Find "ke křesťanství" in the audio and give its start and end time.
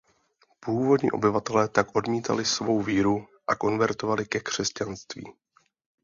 4.25-5.33